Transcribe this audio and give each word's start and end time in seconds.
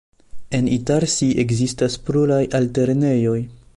En 0.59 0.69
Itarsi 0.77 1.29
ekzistas 1.43 1.99
pluraj 2.07 2.41
altlernejoj. 2.61 3.39